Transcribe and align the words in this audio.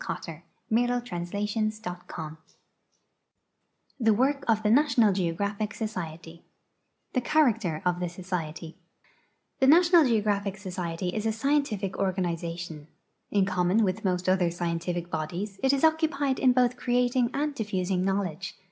8 0.09 0.17
THE 0.23 0.43
WORK 4.07 4.49
OF 4.49 4.63
THE 4.63 4.71
NATIONAL 4.71 5.13
GEOGRAPHIC 5.13 5.73
SOCIETY* 5.75 6.43
THE 7.13 7.21
CHARACTER 7.21 7.83
OF 7.85 7.99
THE 7.99 8.09
SOCIETY 8.09 8.77
The 9.59 9.67
National 9.67 10.03
Geographic 10.03 10.57
Society 10.57 11.09
is 11.09 11.27
a 11.27 11.31
scientific 11.31 11.99
organization. 11.99 12.87
In 13.29 13.45
common 13.45 13.83
with 13.83 14.03
most 14.03 14.27
other 14.27 14.49
scientific 14.49 15.11
bodies, 15.11 15.59
it 15.61 15.71
is 15.71 15.83
occupied 15.83 16.39
in 16.39 16.51
both 16.51 16.77
creating 16.77 17.29
and 17.35 17.53
diffusing 17.53 18.03
knowledge. 18.03 18.55